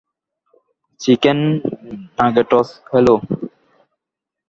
[1.01, 1.39] Chicken
[2.17, 3.15] nuggets hello?